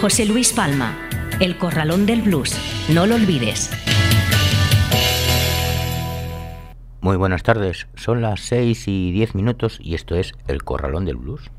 José 0.00 0.24
Luis 0.24 0.54
Palma. 0.54 0.96
El 1.40 1.58
Corralón 1.58 2.06
del 2.06 2.22
Blues. 2.22 2.56
No 2.88 3.04
lo 3.04 3.16
olvides. 3.16 3.70
Muy 7.02 7.18
buenas 7.18 7.42
tardes, 7.42 7.86
son 7.96 8.22
las 8.22 8.40
6 8.40 8.88
y 8.88 9.12
10 9.12 9.34
minutos 9.34 9.78
y 9.78 9.94
esto 9.94 10.14
es 10.14 10.32
El 10.48 10.64
Corralón 10.64 11.04
del 11.04 11.16
Blues. 11.16 11.50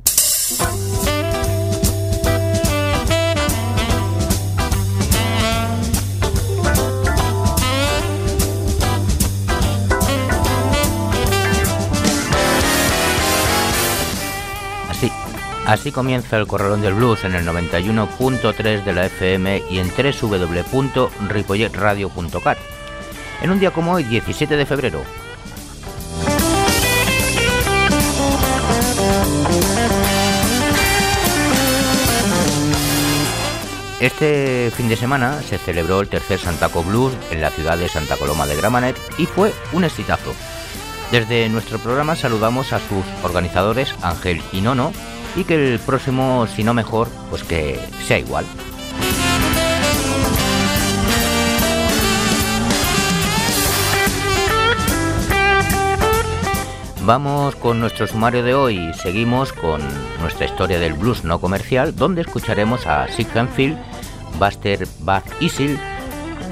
Así 15.66 15.92
comienza 15.92 16.38
el 16.38 16.46
Corralón 16.46 16.80
del 16.82 16.94
Blues 16.94 17.24
en 17.24 17.34
el 17.34 17.46
91.3 17.46 18.84
de 18.84 18.92
la 18.92 19.06
FM 19.06 19.62
y 19.70 19.78
en 19.78 19.88
www.ripolletradio.cat. 19.88 22.58
En 23.42 23.50
un 23.50 23.58
día 23.58 23.70
como 23.70 23.92
hoy, 23.92 24.04
17 24.04 24.56
de 24.56 24.66
febrero, 24.66 25.02
Este 34.02 34.72
fin 34.76 34.88
de 34.88 34.96
semana 34.96 35.40
se 35.42 35.58
celebró 35.58 36.00
el 36.00 36.08
tercer 36.08 36.40
Santaco 36.40 36.82
Blues 36.82 37.12
en 37.30 37.40
la 37.40 37.50
ciudad 37.50 37.78
de 37.78 37.88
Santa 37.88 38.16
Coloma 38.16 38.48
de 38.48 38.56
Gramanet 38.56 38.96
y 39.16 39.26
fue 39.26 39.54
un 39.72 39.84
exitazo. 39.84 40.34
Desde 41.12 41.48
nuestro 41.48 41.78
programa 41.78 42.16
saludamos 42.16 42.72
a 42.72 42.80
sus 42.80 43.04
organizadores 43.22 43.94
Ángel 44.02 44.42
y 44.50 44.60
Nono 44.60 44.92
y 45.36 45.44
que 45.44 45.74
el 45.74 45.78
próximo, 45.78 46.46
si 46.46 46.64
no 46.64 46.74
mejor, 46.74 47.08
pues 47.30 47.44
que 47.44 47.80
sea 48.06 48.18
igual. 48.18 48.44
Vamos 57.04 57.56
con 57.56 57.80
nuestro 57.80 58.06
sumario 58.06 58.44
de 58.44 58.54
hoy. 58.54 58.92
Seguimos 58.94 59.52
con 59.52 59.80
nuestra 60.20 60.46
historia 60.46 60.78
del 60.78 60.94
blues 60.94 61.24
no 61.24 61.40
comercial, 61.40 61.96
donde 61.96 62.20
escucharemos 62.20 62.86
a 62.86 63.08
Sid 63.08 63.26
Hanfield, 63.34 63.76
Buster 64.38 64.86
Bach 65.00 65.24
Isil, 65.40 65.80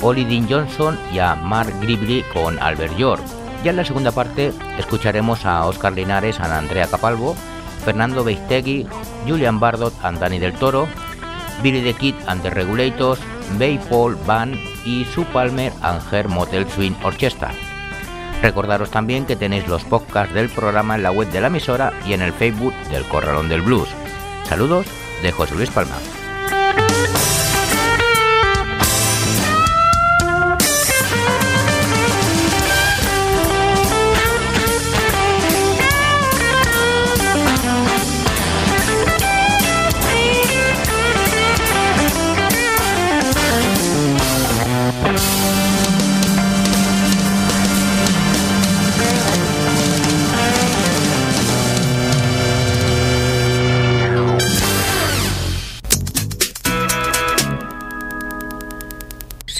Ollie 0.02 0.24
Dean 0.24 0.48
Johnson 0.50 0.98
y 1.12 1.20
a 1.20 1.36
Mark 1.36 1.72
Gribly 1.80 2.24
con 2.32 2.58
Albert 2.58 2.96
York. 2.96 3.22
Ya 3.62 3.70
en 3.70 3.76
la 3.76 3.84
segunda 3.84 4.10
parte 4.10 4.52
escucharemos 4.76 5.46
a 5.46 5.66
Oscar 5.66 5.92
Linares, 5.92 6.40
a 6.40 6.58
Andrea 6.58 6.88
Capalvo, 6.88 7.36
Fernando 7.80 8.24
Beistegui, 8.24 8.86
Julian 9.26 9.60
Bardot 9.60 9.92
and 10.02 10.18
Danny 10.20 10.38
del 10.38 10.54
Toro, 10.54 10.88
Billy 11.62 11.82
the 11.82 11.94
Kid 11.94 12.14
and 12.26 12.42
the 12.42 12.50
Regulators, 12.50 13.18
Bay 13.58 13.78
Paul 13.88 14.16
Band 14.26 14.56
y 14.84 15.04
Sue 15.04 15.24
Palmer 15.32 15.72
and 15.82 16.00
Her 16.12 16.28
Motel 16.28 16.68
Swing 16.70 16.94
Orchestra. 17.02 17.52
Recordaros 18.42 18.90
también 18.90 19.26
que 19.26 19.36
tenéis 19.36 19.68
los 19.68 19.84
podcasts 19.84 20.34
del 20.34 20.48
programa 20.48 20.94
en 20.94 21.02
la 21.02 21.12
web 21.12 21.30
de 21.30 21.40
la 21.40 21.48
emisora 21.48 21.92
y 22.06 22.14
en 22.14 22.22
el 22.22 22.32
Facebook 22.32 22.74
del 22.90 23.04
Corralón 23.04 23.48
del 23.48 23.60
Blues. 23.60 23.88
Saludos 24.48 24.86
de 25.22 25.32
José 25.32 25.54
Luis 25.54 25.70
Palma. 25.70 25.96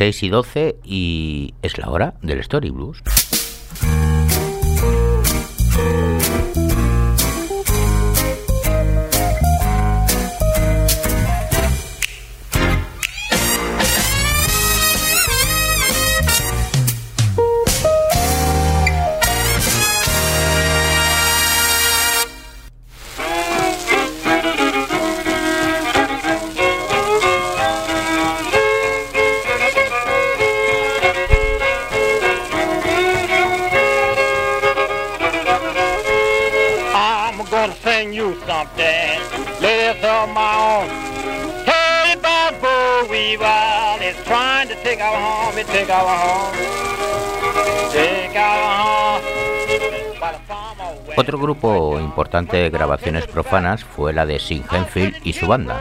Seis 0.00 0.22
y 0.22 0.30
12 0.30 0.76
y 0.82 1.52
es 1.60 1.76
la 1.76 1.90
hora 1.90 2.14
del 2.22 2.38
Story 2.38 2.70
Blues. 2.70 3.02
Otro 51.16 51.38
grupo 51.38 51.98
importante 51.98 52.56
de 52.56 52.70
grabaciones 52.70 53.26
profanas 53.26 53.84
fue 53.84 54.12
la 54.12 54.26
de 54.26 54.38
Sin 54.38 54.64
Henfield 54.70 55.16
y 55.22 55.32
su 55.34 55.46
banda, 55.46 55.80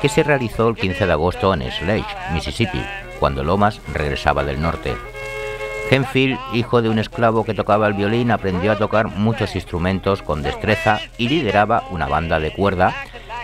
que 0.00 0.08
se 0.08 0.22
realizó 0.22 0.68
el 0.68 0.76
15 0.76 1.06
de 1.06 1.12
agosto 1.12 1.52
en 1.52 1.62
Sledge, 1.70 2.06
Mississippi, 2.32 2.80
cuando 3.18 3.42
Lomas 3.42 3.80
regresaba 3.92 4.44
del 4.44 4.60
norte. 4.60 4.94
Henfield, 5.90 6.38
hijo 6.52 6.82
de 6.82 6.90
un 6.90 6.98
esclavo 6.98 7.44
que 7.44 7.54
tocaba 7.54 7.86
el 7.86 7.94
violín, 7.94 8.30
aprendió 8.30 8.72
a 8.72 8.78
tocar 8.78 9.08
muchos 9.08 9.54
instrumentos 9.54 10.22
con 10.22 10.42
destreza 10.42 11.00
y 11.16 11.28
lideraba 11.28 11.84
una 11.90 12.06
banda 12.06 12.38
de 12.38 12.52
cuerda 12.52 12.94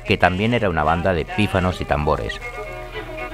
que 0.05 0.19
también 0.19 0.53
era 0.53 0.69
una 0.69 0.85
banda 0.85 1.15
de 1.15 1.25
pífanos 1.25 1.81
y 1.81 1.85
tambores. 1.85 2.39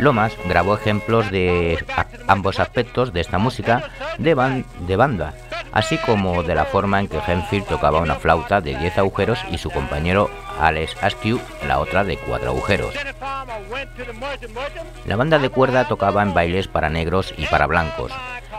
Lomas 0.01 0.33
grabó 0.49 0.75
ejemplos 0.75 1.31
de 1.31 1.85
ambos 2.27 2.59
aspectos 2.59 3.13
de 3.13 3.21
esta 3.21 3.39
música 3.39 3.91
de, 4.19 4.35
ban- 4.35 4.65
de 4.87 4.97
banda, 4.97 5.35
así 5.73 5.99
como 5.99 6.43
de 6.43 6.55
la 6.55 6.65
forma 6.65 7.01
en 7.01 7.09
que 7.09 7.19
Henfield 7.27 7.67
tocaba 7.67 8.01
una 8.01 8.15
flauta 8.17 8.61
de 8.61 8.77
10 8.77 8.99
agujeros 8.99 9.39
y 9.51 9.59
su 9.59 9.71
compañero 9.71 10.31
Alex 10.61 10.97
Askew 11.03 11.39
la 11.69 11.79
otra 11.81 12.05
de 12.05 12.17
4 12.17 12.49
agujeros. 12.51 12.95
La 15.07 15.17
banda 15.17 15.39
de 15.39 15.49
cuerda 15.51 15.87
tocaba 15.87 16.23
en 16.23 16.35
bailes 16.35 16.67
para 16.69 16.89
negros 16.89 17.35
y 17.37 17.47
para 17.47 17.67
blancos. 17.67 18.13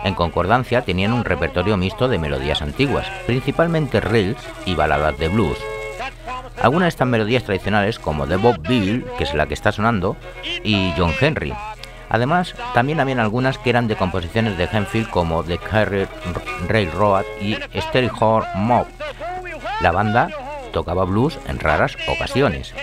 En 0.04 0.14
concordancia 0.16 0.82
tenían 0.84 1.14
un 1.14 1.24
repertorio 1.26 1.78
mixto 1.78 2.08
de 2.08 2.18
melodías 2.18 2.62
antiguas, 2.62 3.08
principalmente 3.26 4.00
reels 4.00 4.38
y 4.66 4.74
baladas 4.76 5.18
de 5.18 5.28
blues. 5.28 5.58
Algunas 6.62 6.86
de 6.86 6.90
estas 6.90 7.08
melodías 7.08 7.44
tradicionales, 7.44 8.00
como 8.00 8.28
de 8.28 8.38
Bob 8.38 8.62
Bill, 8.68 9.06
que 9.18 9.24
es 9.24 9.34
la 9.34 9.48
que 9.48 9.54
está 9.54 9.72
sonando, 9.72 10.16
y 10.64 10.94
John 10.98 11.14
Henry. 11.20 11.54
Además, 12.10 12.56
también 12.74 13.00
habían 13.00 13.20
algunas 13.20 13.58
que 13.58 13.70
eran 13.70 13.88
de 13.88 13.96
composiciones 13.96 14.58
de 14.58 14.70
Henfield, 14.72 15.10
como 15.10 15.44
The 15.44 15.58
Carrier 15.58 16.10
Railroad 16.68 17.24
y 17.40 17.56
Stereo 17.80 18.46
Mob. 18.56 18.86
La 19.80 19.92
banda 19.92 20.30
tocaba 20.74 21.06
blues 21.06 21.40
en 21.48 21.60
raras 21.60 21.96
ocasiones. 22.08 22.74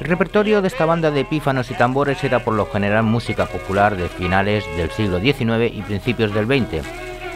El 0.00 0.06
repertorio 0.06 0.62
de 0.62 0.68
esta 0.68 0.86
banda 0.86 1.10
de 1.10 1.24
pífanos 1.24 1.70
y 1.70 1.74
tambores 1.74 2.24
era 2.24 2.42
por 2.42 2.54
lo 2.54 2.66
general 2.66 3.04
música 3.04 3.46
popular 3.46 3.96
de 3.96 4.08
finales 4.08 4.64
del 4.76 4.90
siglo 4.90 5.20
XIX 5.20 5.72
y 5.72 5.82
principios 5.82 6.34
del 6.34 6.46
XX. 6.46 6.84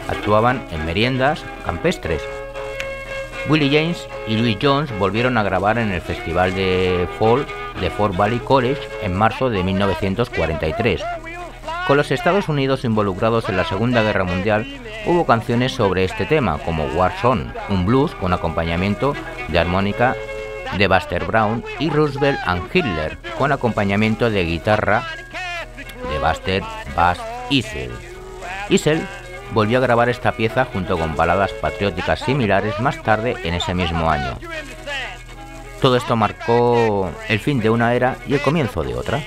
Actuaban 0.09 0.65
en 0.71 0.85
meriendas 0.85 1.43
campestres. 1.63 2.21
Willie 3.47 3.69
James 3.69 4.07
y 4.27 4.37
Louis 4.37 4.57
Jones 4.59 4.97
volvieron 4.97 5.37
a 5.37 5.43
grabar 5.43 5.77
en 5.77 5.91
el 5.91 6.01
Festival 6.01 6.55
de 6.55 7.07
Fall 7.19 7.45
de 7.79 7.89
Fort 7.91 8.15
Valley 8.17 8.39
College 8.39 8.81
en 9.03 9.13
marzo 9.13 9.49
de 9.49 9.63
1943. 9.63 11.03
Con 11.85 11.97
los 11.97 12.09
Estados 12.09 12.49
Unidos 12.49 12.83
involucrados 12.83 13.47
en 13.47 13.57
la 13.57 13.65
Segunda 13.65 14.01
Guerra 14.01 14.23
Mundial, 14.23 14.65
hubo 15.05 15.25
canciones 15.27 15.73
sobre 15.73 16.03
este 16.03 16.25
tema, 16.25 16.57
como 16.57 16.85
War 16.85 17.13
Song, 17.21 17.49
un 17.69 17.85
blues 17.85 18.15
con 18.15 18.33
acompañamiento 18.33 19.13
de 19.49 19.59
armónica 19.59 20.15
de 20.79 20.87
Buster 20.87 21.25
Brown, 21.25 21.63
y 21.79 21.91
Roosevelt 21.91 22.39
and 22.45 22.63
Hitler, 22.73 23.19
con 23.37 23.51
acompañamiento 23.51 24.31
de 24.31 24.43
guitarra 24.43 25.03
de 26.11 26.19
Buster 26.19 26.63
Bass 26.95 27.19
Isel. 27.51 27.91
Isel 28.69 29.05
volvió 29.53 29.77
a 29.77 29.81
grabar 29.81 30.09
esta 30.09 30.31
pieza 30.33 30.65
junto 30.65 30.97
con 30.97 31.15
baladas 31.15 31.51
patrióticas 31.53 32.19
similares 32.19 32.79
más 32.79 33.01
tarde 33.01 33.35
en 33.43 33.53
ese 33.53 33.73
mismo 33.73 34.09
año. 34.09 34.37
Todo 35.81 35.97
esto 35.97 36.15
marcó 36.15 37.11
el 37.27 37.39
fin 37.39 37.59
de 37.59 37.69
una 37.69 37.93
era 37.93 38.17
y 38.27 38.33
el 38.33 38.41
comienzo 38.41 38.83
de 38.83 38.95
otra. 38.95 39.21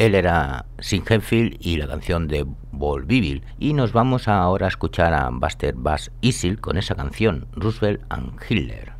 Él 0.00 0.14
era 0.14 0.64
Sin 0.78 1.04
y 1.60 1.76
la 1.76 1.86
canción 1.86 2.26
de 2.26 2.46
Volvivil. 2.72 3.44
Y 3.58 3.74
nos 3.74 3.92
vamos 3.92 4.28
ahora 4.28 4.64
a 4.64 4.70
escuchar 4.70 5.12
a 5.12 5.28
Buster 5.30 5.74
Bass 5.76 6.10
Isil 6.22 6.58
con 6.58 6.78
esa 6.78 6.94
canción, 6.94 7.48
Roosevelt 7.52 8.00
and 8.08 8.32
Hitler. 8.48 8.94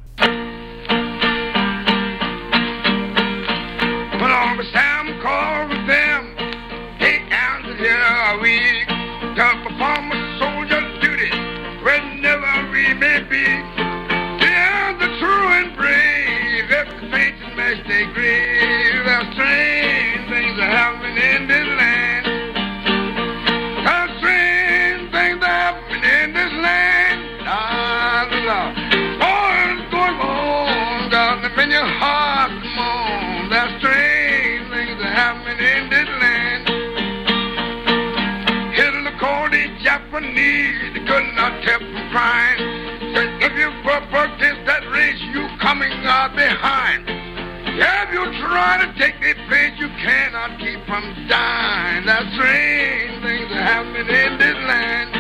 Dying. 51.31 52.05
That's 52.05 52.27
strange 52.35 53.23
things 53.23 53.49
that 53.55 53.62
happen 53.62 54.05
in 54.11 54.32
this 54.37 54.59
land. 54.67 55.15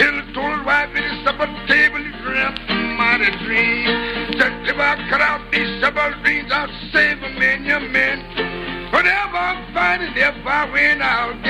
Hitler 0.00 0.26
told 0.32 0.56
his 0.56 0.64
wife 0.66 0.90
at 0.96 1.04
his 1.04 1.24
supper 1.24 1.46
table, 1.68 2.00
he 2.00 2.10
dreamt 2.24 2.58
a 2.68 2.74
mighty 2.96 3.30
dream. 3.44 3.84
Said, 4.40 4.66
if 4.66 4.80
I 4.80 4.96
cut 5.12 5.20
out 5.20 5.44
these 5.52 5.80
supper 5.80 6.16
dreams, 6.24 6.50
I'll 6.50 6.72
save 6.90 7.22
in 7.22 7.64
your 7.64 7.80
men. 7.80 8.24
Whatever 8.90 9.36
I'm 9.36 9.74
fighting, 9.74 10.16
if 10.16 10.46
I 10.46 10.70
win, 10.72 11.02
I'll 11.02 11.43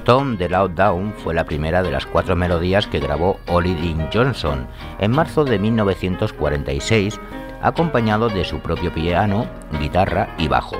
Stone 0.00 0.38
de 0.38 0.48
Loud 0.48 0.70
Down 0.70 1.12
fue 1.12 1.34
la 1.34 1.44
primera 1.44 1.82
de 1.82 1.90
las 1.90 2.06
cuatro 2.06 2.34
melodías 2.34 2.86
que 2.86 3.00
grabó 3.00 3.38
Ollie 3.48 3.74
Dean 3.74 4.08
Johnson 4.10 4.66
en 4.98 5.10
marzo 5.10 5.44
de 5.44 5.58
1946, 5.58 7.20
acompañado 7.60 8.30
de 8.30 8.46
su 8.46 8.60
propio 8.60 8.94
piano, 8.94 9.46
guitarra 9.78 10.34
y 10.38 10.48
bajo. 10.48 10.76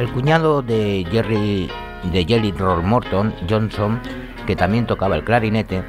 El 0.00 0.10
cuñado 0.10 0.62
de 0.62 1.06
Jerry 1.12 1.70
de 2.12 2.24
Jelly 2.24 2.50
Roll 2.50 2.82
Morton, 2.82 3.32
Johnson, 3.48 4.00
que 4.48 4.56
también 4.56 4.86
tocaba 4.86 5.14
el 5.14 5.22
clarinete 5.22 5.84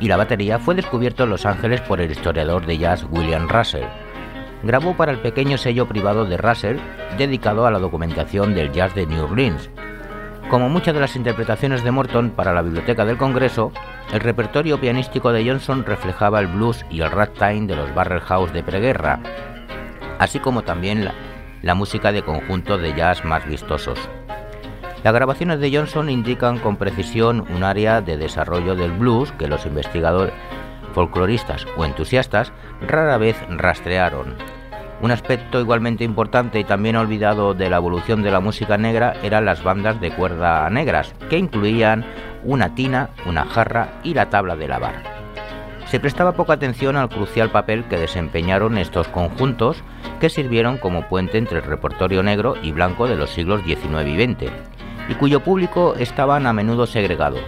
y 0.00 0.08
la 0.08 0.18
batería, 0.18 0.58
fue 0.58 0.74
descubierto 0.74 1.24
en 1.24 1.30
Los 1.30 1.46
Ángeles 1.46 1.80
por 1.80 2.02
el 2.02 2.10
historiador 2.10 2.66
de 2.66 2.76
jazz 2.76 3.06
William 3.10 3.48
Russell. 3.48 3.86
Grabó 4.62 4.94
para 4.98 5.12
el 5.12 5.20
pequeño 5.20 5.56
sello 5.56 5.88
privado 5.88 6.26
de 6.26 6.36
Russell 6.36 6.76
dedicado 7.16 7.64
a 7.64 7.70
la 7.70 7.78
documentación 7.78 8.54
del 8.54 8.70
jazz 8.70 8.94
de 8.94 9.06
New 9.06 9.24
Orleans 9.24 9.70
como 10.50 10.68
muchas 10.68 10.94
de 10.94 11.00
las 11.00 11.14
interpretaciones 11.14 11.84
de 11.84 11.92
Morton 11.92 12.30
para 12.30 12.52
la 12.52 12.62
Biblioteca 12.62 13.04
del 13.04 13.16
Congreso, 13.16 13.70
el 14.12 14.18
repertorio 14.18 14.80
pianístico 14.80 15.32
de 15.32 15.48
Johnson 15.48 15.84
reflejaba 15.84 16.40
el 16.40 16.48
blues 16.48 16.84
y 16.90 17.02
el 17.02 17.10
ragtime 17.12 17.68
de 17.68 17.76
los 17.76 17.94
barrel 17.94 18.20
house 18.20 18.52
de 18.52 18.64
preguerra, 18.64 19.20
así 20.18 20.40
como 20.40 20.62
también 20.62 21.08
la, 21.62 21.74
música 21.76 22.10
de 22.10 22.22
conjuntos 22.22 22.82
de 22.82 22.94
jazz 22.94 23.24
más 23.24 23.46
vistosos. 23.46 24.00
Las 25.04 25.14
grabaciones 25.14 25.60
de 25.60 25.74
Johnson 25.74 26.10
indican 26.10 26.58
con 26.58 26.76
precisión 26.76 27.46
un 27.54 27.62
área 27.62 28.00
de 28.00 28.16
desarrollo 28.16 28.74
del 28.74 28.90
blues 28.90 29.30
que 29.32 29.46
los 29.46 29.64
investigadores 29.66 30.34
folcloristas 30.94 31.64
o 31.76 31.84
entusiastas 31.84 32.52
rara 32.80 33.18
vez 33.18 33.36
rastrearon, 33.50 34.34
un 35.02 35.10
aspecto 35.10 35.60
igualmente 35.60 36.04
importante 36.04 36.60
y 36.60 36.64
también 36.64 36.96
olvidado 36.96 37.54
de 37.54 37.70
la 37.70 37.76
evolución 37.76 38.22
de 38.22 38.30
la 38.30 38.40
música 38.40 38.76
negra 38.76 39.14
eran 39.22 39.44
las 39.44 39.62
bandas 39.62 40.00
de 40.00 40.10
cuerda 40.10 40.68
negras, 40.70 41.14
que 41.28 41.38
incluían 41.38 42.04
una 42.44 42.74
tina, 42.74 43.10
una 43.26 43.44
jarra 43.44 44.00
y 44.02 44.14
la 44.14 44.30
tabla 44.30 44.56
de 44.56 44.68
lavar. 44.68 45.20
Se 45.86 45.98
prestaba 45.98 46.32
poca 46.32 46.52
atención 46.52 46.96
al 46.96 47.08
crucial 47.08 47.50
papel 47.50 47.84
que 47.84 47.98
desempeñaron 47.98 48.78
estos 48.78 49.08
conjuntos 49.08 49.82
que 50.20 50.28
sirvieron 50.28 50.78
como 50.78 51.08
puente 51.08 51.38
entre 51.38 51.58
el 51.58 51.64
repertorio 51.64 52.22
negro 52.22 52.54
y 52.62 52.72
blanco 52.72 53.08
de 53.08 53.16
los 53.16 53.30
siglos 53.30 53.62
XIX 53.64 54.06
y 54.06 54.22
XX, 54.22 54.52
y 55.08 55.14
cuyo 55.14 55.40
público 55.40 55.94
estaban 55.98 56.46
a 56.46 56.52
menudo 56.52 56.86
segregado. 56.86 57.38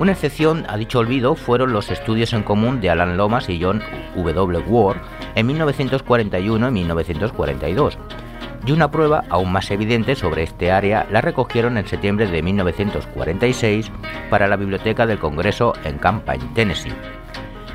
Una 0.00 0.12
excepción 0.12 0.64
a 0.66 0.78
dicho 0.78 0.98
olvido 0.98 1.34
fueron 1.34 1.74
los 1.74 1.90
estudios 1.90 2.32
en 2.32 2.42
común 2.42 2.80
de 2.80 2.88
Alan 2.88 3.18
Lomas 3.18 3.50
y 3.50 3.62
John 3.62 3.82
W. 4.16 4.64
Ward, 4.66 4.96
en 5.34 5.46
1941 5.46 6.68
y 6.68 6.70
1942. 6.70 7.98
Y 8.64 8.72
una 8.72 8.90
prueba 8.90 9.24
aún 9.28 9.52
más 9.52 9.70
evidente 9.70 10.14
sobre 10.14 10.42
este 10.42 10.72
área 10.72 11.06
la 11.10 11.20
recogieron 11.20 11.76
en 11.76 11.86
septiembre 11.86 12.26
de 12.28 12.42
1946 12.42 13.92
para 14.30 14.48
la 14.48 14.56
Biblioteca 14.56 15.04
del 15.04 15.18
Congreso 15.18 15.74
en 15.84 15.98
Campaign, 15.98 16.54
Tennessee. 16.54 16.94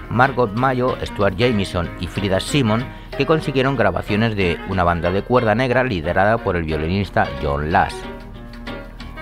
Margot 0.09 0.51
Mayo, 0.51 0.97
Stuart 1.03 1.35
Jamieson 1.37 1.91
y 1.99 2.07
Frida 2.07 2.39
Simon, 2.39 2.83
que 3.15 3.27
consiguieron 3.27 3.75
grabaciones 3.75 4.35
de 4.35 4.57
una 4.67 4.83
banda 4.83 5.11
de 5.11 5.21
cuerda 5.21 5.53
negra 5.53 5.83
liderada 5.83 6.39
por 6.39 6.55
el 6.55 6.63
violinista 6.63 7.29
John 7.43 7.71
Lass. 7.71 7.93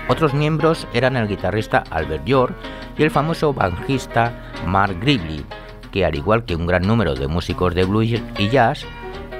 Otros 0.07 0.33
miembros 0.33 0.87
eran 0.93 1.15
el 1.15 1.27
guitarrista 1.27 1.83
Albert 1.89 2.25
York 2.25 2.55
y 2.97 3.03
el 3.03 3.11
famoso 3.11 3.53
bajista 3.53 4.33
Mark 4.65 4.97
Gribbley, 4.99 5.45
que 5.91 6.05
al 6.05 6.15
igual 6.15 6.43
que 6.43 6.55
un 6.55 6.67
gran 6.67 6.85
número 6.85 7.15
de 7.15 7.27
músicos 7.27 7.73
de 7.73 7.85
blues 7.85 8.21
y 8.37 8.49
jazz, 8.49 8.85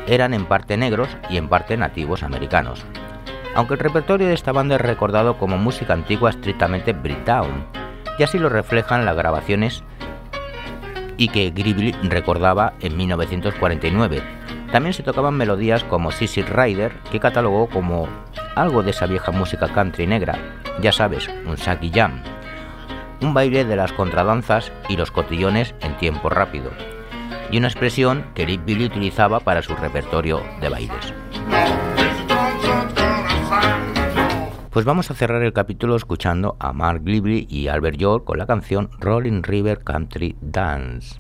eran 0.08 0.34
en 0.34 0.46
parte 0.46 0.78
negros 0.78 1.10
y 1.30 1.38
en 1.38 1.50
parte 1.50 1.78
nativos 1.78 2.24
americanos. 2.24 2.84
Aunque 3.56 3.76
el 3.76 3.80
repertorio 3.80 4.28
de 4.28 4.34
esta 4.34 4.52
banda 4.52 4.76
es 4.76 4.82
recordado 4.82 5.38
como 5.38 5.58
música 5.58 5.94
antigua 5.94 6.30
estrictamente 6.30 6.94
Brittown, 6.94 7.66
y 8.18 8.24
así 8.24 8.40
lo 8.40 8.50
reflejan 8.50 9.06
las 9.06 9.16
grabaciones 9.16 9.84
y 11.18 11.30
que 11.30 11.52
Gribble 11.52 11.96
recordaba 12.04 12.74
en 12.80 12.98
1949. 12.98 14.43
También 14.74 14.94
se 14.94 15.04
tocaban 15.04 15.38
melodías 15.38 15.84
como 15.84 16.12
Sissy 16.12 16.42
Rider, 16.42 16.94
que 17.12 17.20
catalogó 17.20 17.70
como 17.70 18.08
algo 18.56 18.82
de 18.82 18.90
esa 18.90 19.06
vieja 19.06 19.32
música 19.32 19.68
country 19.68 20.08
negra, 20.08 20.36
ya 20.82 20.92
sabes, 20.92 21.30
un 21.46 21.60
Saki 21.60 21.92
Jam, 21.94 22.24
un 23.22 23.36
baile 23.36 23.66
de 23.66 23.76
las 23.76 23.94
contradanzas 23.94 24.72
y 24.90 24.98
los 24.98 25.12
cotillones 25.12 25.76
en 25.82 25.96
tiempo 25.98 26.28
rápido, 26.30 26.72
y 27.52 27.60
una 27.60 27.68
expresión 27.68 28.26
que 28.34 28.48
Rick 28.48 28.66
Billy 28.66 28.86
utilizaba 28.86 29.42
para 29.42 29.62
su 29.62 29.76
repertorio 29.76 30.42
de 30.60 30.70
bailes. 30.70 31.14
Pues 34.72 34.86
vamos 34.86 35.12
a 35.12 35.14
cerrar 35.14 35.44
el 35.44 35.54
capítulo 35.54 35.96
escuchando 35.96 36.58
a 36.60 36.74
Mark 36.74 37.04
Libby 37.06 37.46
y 37.48 37.68
Albert 37.68 37.98
York 37.98 38.24
con 38.24 38.40
la 38.40 38.48
canción 38.48 38.90
Rolling 39.00 39.44
River 39.44 39.84
Country 39.84 40.36
Dance. 40.42 41.20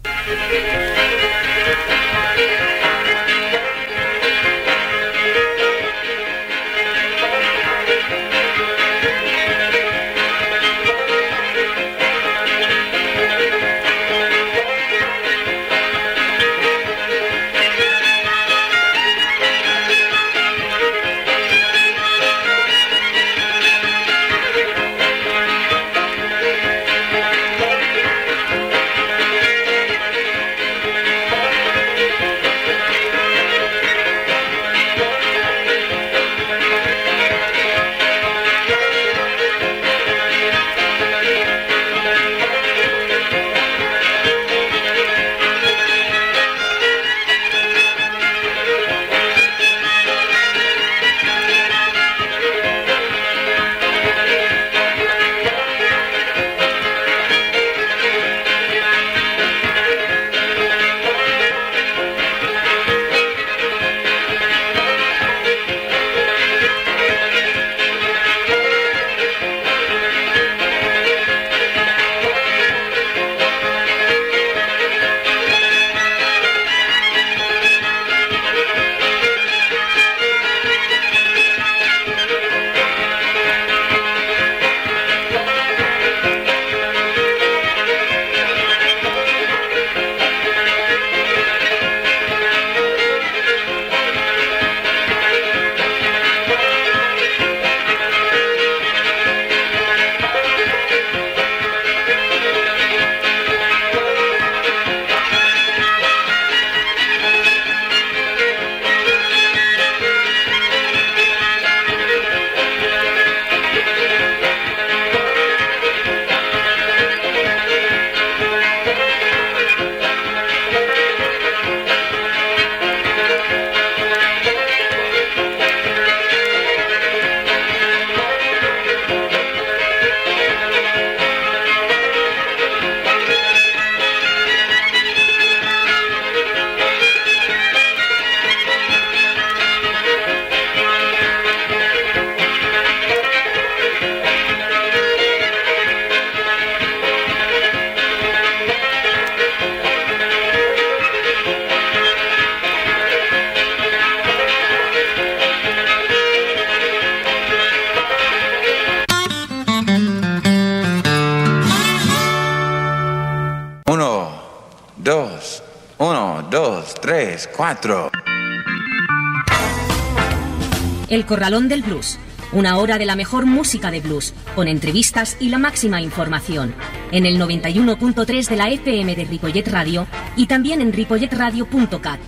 Corralón 171.34 171.68
del 171.68 171.82
Blues. 171.82 172.20
Una 172.52 172.78
hora 172.78 173.00
de 173.00 173.08
la 173.08 173.16
mejor 173.16 173.48
música 173.48 173.90
de 173.90 174.02
blues, 174.02 174.36
con 174.56 174.68
entrevistas 174.68 175.36
y 175.40 175.50
la 175.50 175.58
máxima 175.58 176.00
información. 176.00 176.75
En 177.12 177.25
el 177.25 177.42
91.3 177.42 178.48
de 178.48 178.56
la 178.56 178.70
FM 178.70 179.16
de 179.16 179.25
Ripollet 179.25 179.68
Radio 179.68 180.06
y 180.36 180.46
también 180.46 180.80
en 180.80 180.94
ripolletradio.cat. 180.94 182.20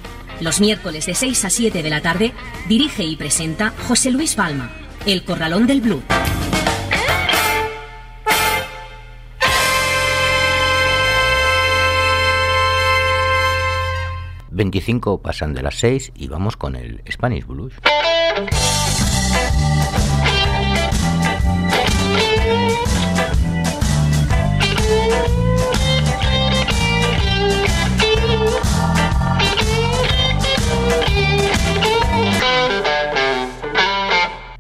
Los 0.42 0.60
miércoles 0.60 1.06
de 1.06 1.14
6 1.14 1.46
a 1.46 1.50
7 1.52 1.84
de 1.84 1.90
la 1.92 2.02
tarde 2.02 2.34
dirige 2.68 3.04
y 3.04 3.16
presenta 3.16 3.76
José 3.88 4.10
Luis 4.10 4.34
Palma. 4.34 4.72
El 5.06 5.24
Corralón 5.24 5.68
del 5.68 5.82
Blues. 5.82 6.02
25 14.50 15.22
pasan 15.22 15.54
de 15.54 15.62
las 15.62 15.76
6 15.76 16.14
y 16.16 16.28
vamos 16.28 16.58
con 16.58 16.76
el 16.76 17.04
Spanish 17.08 17.46
Blues. 17.46 17.74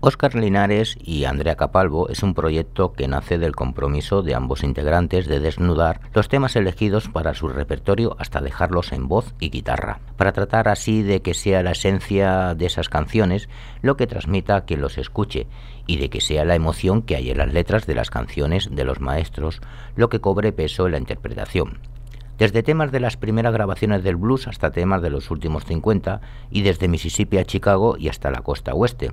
Óscar 0.07 0.35
Linares 0.35 0.99
y 1.01 1.23
Andrea 1.23 1.55
Capalvo 1.55 2.09
es 2.09 2.21
un 2.21 2.35
proyecto 2.35 2.93
que 2.93 3.07
nace 3.07 3.39
del 3.39 3.55
compromiso 3.55 4.21
de 4.21 4.35
ambos 4.35 4.63
integrantes 4.63 5.25
de 5.25 5.39
desnudar 5.39 5.99
los 6.13 6.29
temas 6.29 6.55
elegidos 6.55 7.09
para 7.09 7.33
su 7.33 7.47
repertorio 7.47 8.15
hasta 8.19 8.39
dejarlos 8.39 8.91
en 8.91 9.07
voz 9.07 9.33
y 9.39 9.49
guitarra, 9.49 10.01
para 10.15 10.31
tratar 10.31 10.67
así 10.67 11.01
de 11.01 11.23
que 11.23 11.33
sea 11.33 11.63
la 11.63 11.71
esencia 11.71 12.53
de 12.53 12.67
esas 12.67 12.87
canciones 12.87 13.49
lo 13.81 13.97
que 13.97 14.05
transmita 14.05 14.57
a 14.57 14.65
quien 14.65 14.81
los 14.81 14.99
escuche 14.99 15.47
y 15.87 15.97
de 15.97 16.11
que 16.11 16.21
sea 16.21 16.45
la 16.45 16.53
emoción 16.53 17.01
que 17.01 17.15
hay 17.15 17.31
en 17.31 17.39
las 17.39 17.51
letras 17.51 17.87
de 17.87 17.95
las 17.95 18.11
canciones 18.11 18.69
de 18.69 18.85
los 18.85 18.99
maestros 18.99 19.59
lo 19.95 20.09
que 20.09 20.21
cobre 20.21 20.51
peso 20.51 20.85
en 20.85 20.91
la 20.91 20.99
interpretación. 20.99 21.79
Desde 22.37 22.61
temas 22.61 22.91
de 22.91 22.99
las 22.99 23.17
primeras 23.17 23.53
grabaciones 23.53 24.03
del 24.03 24.17
blues 24.17 24.47
hasta 24.47 24.69
temas 24.69 25.01
de 25.01 25.09
los 25.09 25.31
últimos 25.31 25.65
50 25.65 26.21
y 26.51 26.61
desde 26.61 26.89
Mississippi 26.89 27.39
a 27.39 27.45
Chicago 27.45 27.95
y 27.97 28.09
hasta 28.09 28.29
la 28.29 28.41
costa 28.41 28.75
oeste 28.75 29.09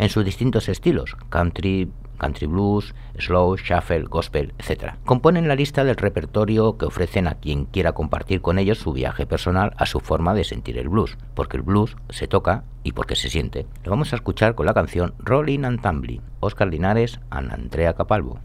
en 0.00 0.08
sus 0.08 0.24
distintos 0.24 0.70
estilos, 0.70 1.14
country, 1.28 1.92
country 2.16 2.46
blues, 2.46 2.94
slow, 3.18 3.54
shuffle, 3.56 4.04
gospel, 4.04 4.54
etc. 4.58 4.94
Componen 5.04 5.46
la 5.46 5.54
lista 5.54 5.84
del 5.84 5.96
repertorio 5.96 6.78
que 6.78 6.86
ofrecen 6.86 7.28
a 7.28 7.34
quien 7.34 7.66
quiera 7.66 7.92
compartir 7.92 8.40
con 8.40 8.58
ellos 8.58 8.78
su 8.78 8.94
viaje 8.94 9.26
personal 9.26 9.74
a 9.76 9.84
su 9.84 10.00
forma 10.00 10.32
de 10.32 10.44
sentir 10.44 10.78
el 10.78 10.88
blues, 10.88 11.18
porque 11.34 11.58
el 11.58 11.62
blues 11.62 11.96
se 12.08 12.28
toca 12.28 12.64
y 12.82 12.92
porque 12.92 13.14
se 13.14 13.28
siente. 13.28 13.66
Lo 13.84 13.90
vamos 13.90 14.14
a 14.14 14.16
escuchar 14.16 14.54
con 14.54 14.64
la 14.64 14.74
canción 14.74 15.14
Rolling 15.18 15.64
and 15.64 15.82
Tumbling, 15.82 16.22
Oscar 16.40 16.68
Linares 16.68 17.20
and 17.28 17.52
Andrea 17.52 17.92
Capalvo. 17.92 18.40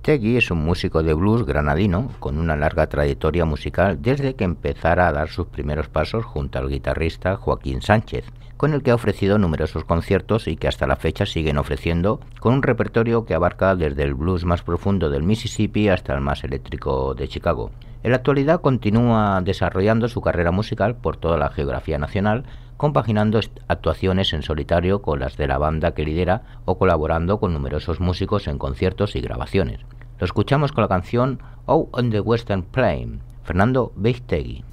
Beistegui 0.00 0.38
es 0.38 0.50
un 0.50 0.64
músico 0.64 1.02
de 1.02 1.12
blues 1.12 1.44
granadino 1.44 2.10
con 2.20 2.38
una 2.38 2.56
larga 2.56 2.86
trayectoria 2.86 3.44
musical 3.44 4.00
desde 4.00 4.34
que 4.34 4.44
empezara 4.44 5.06
a 5.06 5.12
dar 5.12 5.28
sus 5.28 5.46
primeros 5.46 5.88
pasos 5.88 6.24
junto 6.24 6.58
al 6.58 6.70
guitarrista 6.70 7.36
Joaquín 7.36 7.82
Sánchez, 7.82 8.24
con 8.56 8.72
el 8.72 8.82
que 8.82 8.92
ha 8.92 8.94
ofrecido 8.94 9.36
numerosos 9.36 9.84
conciertos 9.84 10.48
y 10.48 10.56
que 10.56 10.68
hasta 10.68 10.86
la 10.86 10.96
fecha 10.96 11.26
siguen 11.26 11.58
ofreciendo, 11.58 12.18
con 12.40 12.54
un 12.54 12.62
repertorio 12.62 13.26
que 13.26 13.34
abarca 13.34 13.76
desde 13.76 14.02
el 14.02 14.14
blues 14.14 14.46
más 14.46 14.62
profundo 14.62 15.10
del 15.10 15.22
Mississippi 15.22 15.90
hasta 15.90 16.14
el 16.14 16.22
más 16.22 16.44
eléctrico 16.44 17.14
de 17.14 17.28
Chicago. 17.28 17.70
En 18.02 18.12
la 18.12 18.16
actualidad 18.16 18.62
continúa 18.62 19.40
desarrollando 19.42 20.08
su 20.08 20.22
carrera 20.22 20.50
musical 20.50 20.96
por 20.96 21.18
toda 21.18 21.36
la 21.36 21.50
geografía 21.50 21.98
nacional, 21.98 22.44
compaginando 22.78 23.40
actuaciones 23.68 24.32
en 24.32 24.42
solitario 24.42 25.02
con 25.02 25.20
las 25.20 25.36
de 25.36 25.46
la 25.46 25.58
banda 25.58 25.92
que 25.92 26.04
lidera 26.04 26.42
o 26.64 26.78
colaborando 26.78 27.38
con 27.38 27.52
numerosos 27.52 28.00
músicos 28.00 28.48
en 28.48 28.56
conciertos 28.56 29.16
y 29.16 29.20
grabaciones. 29.20 29.80
Lo 30.18 30.24
escuchamos 30.24 30.72
con 30.72 30.82
la 30.82 30.88
canción 30.88 31.42
Oh 31.66 31.90
on 31.92 32.10
the 32.10 32.20
Western 32.20 32.62
Plain, 32.62 33.20
Fernando 33.44 33.92
Beistegui. 33.96 34.64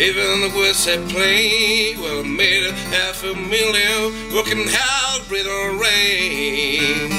Even 0.00 0.40
the 0.40 0.48
West 0.56 0.84
Side 0.84 1.10
Plain, 1.10 2.00
well, 2.00 2.20
I 2.20 2.22
made 2.22 2.64
a 2.64 2.72
half 2.72 3.22
a 3.22 3.34
million 3.34 4.32
working 4.32 4.64
hard, 4.66 5.28
breathing 5.28 5.76
rain. 5.76 7.10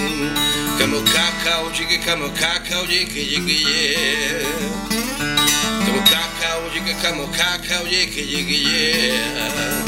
Come 0.79 0.95
on, 0.95 1.05
cacao, 1.05 1.69
jiggy, 1.69 1.99
come 2.01 2.23
on, 2.23 2.33
cacao, 2.33 2.83
jiggy, 2.87 3.37
jiggy, 3.37 3.61
yeah. 3.69 4.41
Come 5.85 5.93
on, 5.93 6.05
cacao, 6.09 6.69
jiggy, 6.73 6.97
come 7.05 7.19
on, 7.19 7.31
cacao, 7.31 7.85
jiggy, 7.85 8.25
jiggy, 8.25 8.65
yeah. 8.65 9.85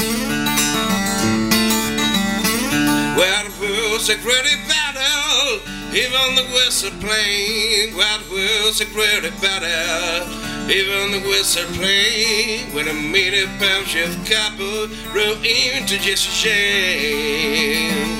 Well, 3.18 3.44
it 3.44 3.90
was 3.90 4.08
a 4.08 4.14
great 4.22 4.46
battle 4.70 5.58
Even 5.90 6.36
the 6.38 6.46
whistle 6.54 6.92
playing, 7.00 7.96
what 7.96 8.22
was 8.30 8.80
a 8.80 8.86
great 8.86 9.26
battle. 9.42 10.43
Even 10.66 11.12
the 11.12 11.20
whistle 11.28 11.64
playing 11.74 12.72
when 12.72 12.88
I 12.88 12.92
made 12.92 13.34
a 13.34 13.46
pound 13.60 13.84
of 14.00 14.16
copper 14.24 14.88
roll 15.12 15.36
into 15.44 15.98
just 16.00 16.26
a 16.26 16.30
shame. 16.30 18.16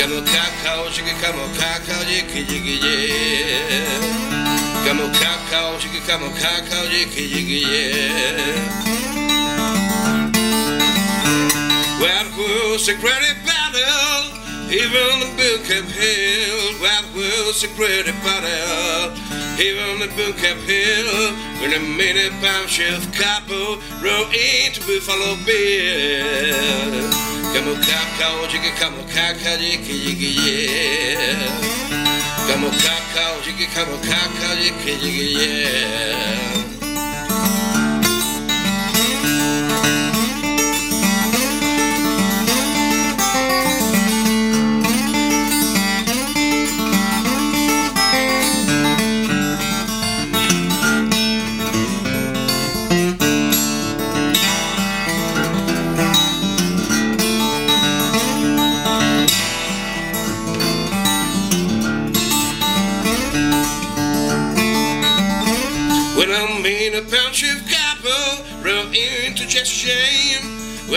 Come 0.00 0.18
on, 0.18 0.26
cow, 0.26 0.88
she 0.90 1.02
come 1.02 1.38
on, 1.38 1.54
cow, 1.54 1.78
jiggy, 2.02 2.44
jiggy, 2.44 2.78
yeah. 2.82 4.02
Come 4.84 5.00
on, 5.00 5.14
cow, 5.14 5.78
she 5.78 5.88
come 6.00 6.24
on, 6.24 6.34
cow, 6.34 6.86
jiggy, 6.90 7.28
jiggy, 7.28 7.62
yeah. 7.70 8.96
Well, 12.00 12.26
it 12.26 12.36
was 12.36 12.88
a 12.88 12.94
great 12.94 13.38
battle, 13.46 14.34
even 14.74 15.20
the 15.20 15.30
bill 15.36 15.58
kept 15.62 15.90
held. 15.94 16.80
Well, 16.80 17.04
it 17.14 17.46
was 17.46 17.62
a 17.62 17.68
great 17.76 18.06
battle. 18.24 19.25
Here 19.56 19.80
on 19.88 20.00
the 20.00 20.08
book 20.08 20.36
uphill, 20.36 21.34
in 21.64 21.72
a 21.72 21.80
minute 21.80 22.32
bombshell 22.42 23.00
couple, 23.16 23.80
roll 24.04 24.28
into 24.28 24.80
Buffalo 24.84 25.34
Bill. 25.46 27.10
Come 27.54 27.68
on, 27.68 27.82
cop, 27.82 28.08
call, 28.20 28.46
jiggy, 28.48 28.68
come 28.76 28.94
on, 28.94 29.08
cock, 29.08 29.36
jiggy, 29.38 29.82
jiggy, 29.82 30.36
yeah. 30.44 31.48
Come 32.52 32.64
on, 32.64 32.72
cop, 32.72 33.02
call, 33.14 33.40
jiggy, 33.40 33.64
come 33.72 33.88
on, 33.88 34.02
cock, 34.04 34.30
jiggy, 34.58 35.00
jiggy, 35.00 35.32
yeah. 35.32 36.65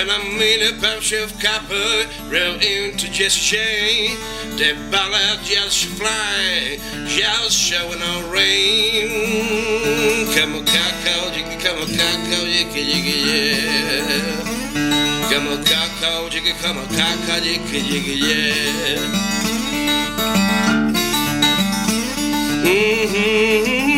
When 0.09 0.21
I'm 0.21 0.41
in 0.41 0.75
a 0.75 0.81
bunch 0.81 1.11
of 1.11 1.37
copper, 1.39 2.07
run 2.31 2.59
into 2.63 3.11
just 3.11 3.37
shame. 3.37 4.17
The 4.57 4.73
ballad 4.89 5.39
just 5.43 5.85
fly, 5.85 6.79
just 7.05 7.55
showing 7.55 8.01
on 8.01 8.31
rain. 8.31 10.25
Come 10.33 10.55
on, 10.55 10.65
cacao, 10.65 11.29
jiggy, 11.31 11.57
come 11.63 11.81
on, 11.81 11.87
cacao, 11.87 12.43
jiggy, 12.43 12.85
jiggy, 12.85 13.19
yeah. 13.29 15.29
Come 15.29 15.47
on, 15.47 15.63
cacao, 15.63 16.27
jiggy, 16.29 16.53
come 16.53 16.79
on, 16.79 16.87
cacao, 16.87 17.39
jiggy, 17.41 17.81
jiggy, 17.83 18.15
yeah. 18.25 18.97
Mm-hmm. 22.65 23.88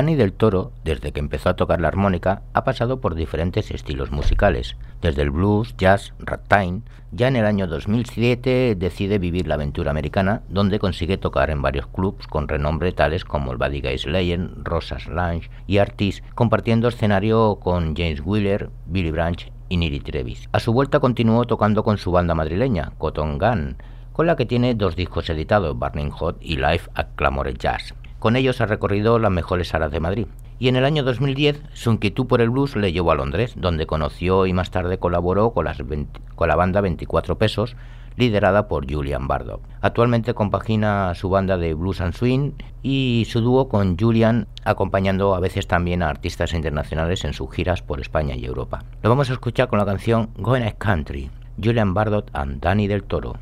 Danny 0.00 0.14
del 0.14 0.32
Toro, 0.32 0.72
desde 0.82 1.12
que 1.12 1.20
empezó 1.20 1.50
a 1.50 1.56
tocar 1.56 1.78
la 1.78 1.88
armónica, 1.88 2.40
ha 2.54 2.64
pasado 2.64 3.02
por 3.02 3.14
diferentes 3.14 3.70
estilos 3.70 4.10
musicales, 4.10 4.78
desde 5.02 5.20
el 5.20 5.30
blues, 5.30 5.74
jazz, 5.76 6.14
ragtime. 6.20 6.80
Ya 7.12 7.28
en 7.28 7.36
el 7.36 7.44
año 7.44 7.66
2007 7.66 8.76
decide 8.78 9.18
vivir 9.18 9.46
la 9.46 9.56
aventura 9.56 9.90
americana, 9.90 10.40
donde 10.48 10.78
consigue 10.78 11.18
tocar 11.18 11.50
en 11.50 11.60
varios 11.60 11.86
clubs 11.86 12.26
con 12.28 12.48
renombre 12.48 12.92
tales 12.92 13.26
como 13.26 13.52
el 13.52 13.58
Buddy 13.58 13.82
Guy 13.82 13.98
Slayer, 13.98 14.48
Rosas 14.64 15.06
Lounge 15.06 15.50
y 15.66 15.76
Artis, 15.76 16.22
compartiendo 16.34 16.88
escenario 16.88 17.56
con 17.56 17.94
James 17.94 18.22
Wheeler, 18.24 18.70
Billy 18.86 19.10
Branch 19.10 19.52
y 19.68 19.76
Niri 19.76 20.00
Trevis. 20.00 20.48
A 20.52 20.60
su 20.60 20.72
vuelta 20.72 21.00
continuó 21.00 21.44
tocando 21.44 21.84
con 21.84 21.98
su 21.98 22.10
banda 22.10 22.34
madrileña, 22.34 22.92
Cotton 22.96 23.36
Gun, 23.36 23.76
con 24.14 24.26
la 24.26 24.36
que 24.36 24.46
tiene 24.46 24.74
dos 24.74 24.96
discos 24.96 25.28
editados, 25.28 25.78
Burning 25.78 26.08
Hot 26.08 26.38
y 26.40 26.56
Live 26.56 26.84
at 26.94 27.08
Clamore 27.16 27.52
Jazz. 27.52 27.94
Con 28.20 28.36
ellos 28.36 28.60
ha 28.60 28.66
recorrido 28.66 29.18
las 29.18 29.32
mejores 29.32 29.68
salas 29.68 29.90
de 29.90 29.98
Madrid. 29.98 30.26
Y 30.58 30.68
en 30.68 30.76
el 30.76 30.84
año 30.84 31.02
2010 31.02 31.62
su 31.72 31.90
inquietud 31.90 32.26
por 32.26 32.42
el 32.42 32.50
blues 32.50 32.76
le 32.76 32.92
llevó 32.92 33.12
a 33.12 33.14
Londres, 33.14 33.54
donde 33.56 33.86
conoció 33.86 34.44
y 34.44 34.52
más 34.52 34.70
tarde 34.70 34.98
colaboró 34.98 35.52
con, 35.52 35.64
las 35.64 35.78
20, 35.84 36.20
con 36.34 36.48
la 36.48 36.54
banda 36.54 36.82
24 36.82 37.38
Pesos, 37.38 37.76
liderada 38.16 38.68
por 38.68 38.92
Julian 38.92 39.26
Bardo. 39.26 39.62
Actualmente 39.80 40.34
compagina 40.34 41.14
su 41.14 41.30
banda 41.30 41.56
de 41.56 41.72
blues 41.72 42.02
and 42.02 42.12
swing 42.12 42.52
y 42.82 43.26
su 43.26 43.40
dúo 43.40 43.70
con 43.70 43.96
Julian, 43.98 44.48
acompañando 44.64 45.34
a 45.34 45.40
veces 45.40 45.66
también 45.66 46.02
a 46.02 46.10
artistas 46.10 46.52
internacionales 46.52 47.24
en 47.24 47.32
sus 47.32 47.50
giras 47.50 47.80
por 47.80 48.02
España 48.02 48.36
y 48.36 48.44
Europa. 48.44 48.84
Lo 49.02 49.08
vamos 49.08 49.30
a 49.30 49.32
escuchar 49.32 49.68
con 49.68 49.78
la 49.78 49.86
canción 49.86 50.28
Going 50.36 50.68
Country, 50.76 51.30
Julian 51.56 51.94
Bardot 51.94 52.28
and 52.34 52.60
Danny 52.60 52.86
del 52.86 53.04
Toro. 53.04 53.38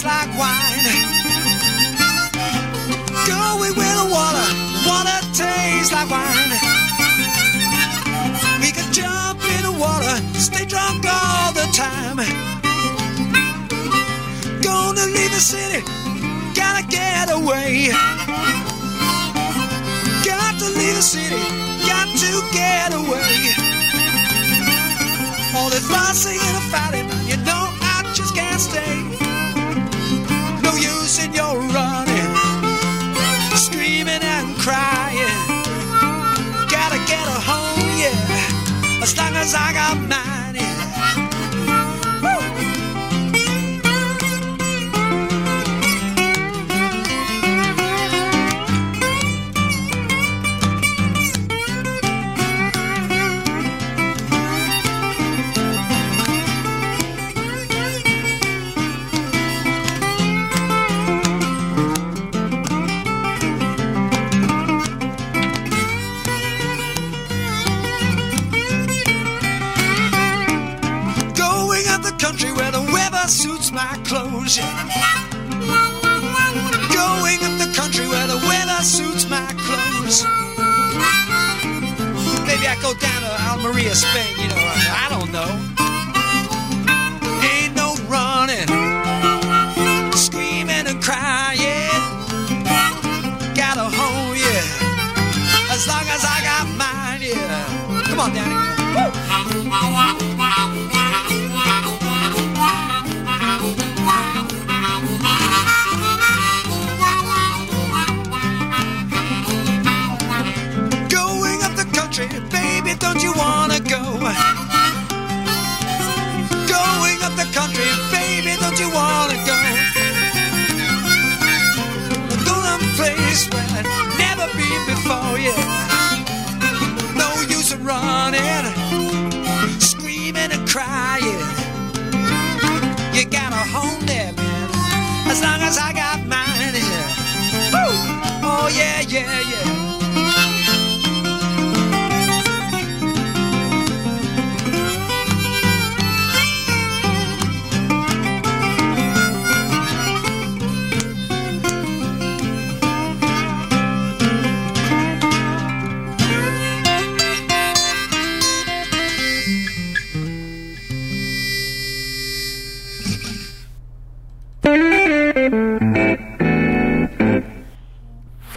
Tastes 0.00 0.04
like 0.04 0.38
wine. 0.38 0.86
Going 3.26 3.74
where 3.76 3.96
the 4.00 4.08
water, 4.10 4.48
water 4.88 5.20
tastes 5.34 5.92
like 5.92 6.08
wine. 6.10 6.52
We 8.60 8.72
could 8.72 8.92
jump 8.92 9.42
in 9.44 9.62
the 9.62 9.76
water, 9.78 10.16
stay 10.38 10.64
drunk 10.64 11.04
all 11.06 11.52
the 11.52 11.66
time. 11.72 12.16
Gonna 14.62 15.06
leave 15.06 15.32
the 15.32 15.40
city, 15.40 15.82
gotta 16.54 16.86
get 16.86 17.30
away. 17.30 17.88
Got 20.24 20.58
to 20.60 20.68
leave 20.78 20.96
the 20.96 21.02
city, 21.02 21.42
got 21.86 22.08
to 22.22 22.32
get 22.52 22.94
away. 22.94 23.52
All 25.56 25.68
this 25.68 25.86
fussing 25.86 26.38
and 26.40 26.62
fighting, 26.72 27.08
you 27.28 27.36
know 27.44 27.68
I 27.82 28.10
just 28.14 28.34
can't 28.34 28.60
stay. 28.60 29.09
No 31.32 31.52
use 31.54 31.60
in 31.60 31.60
your 31.60 31.60
running, 31.72 32.36
screaming 33.56 34.22
and 34.22 34.56
crying. 34.56 35.28
Gotta 36.68 36.98
get 37.06 37.26
a 37.26 37.40
home, 37.40 37.98
yeah, 37.98 39.02
as 39.02 39.16
long 39.16 39.36
as 39.36 39.54
I 39.54 39.72
got 39.72 39.98
mine. 40.08 40.29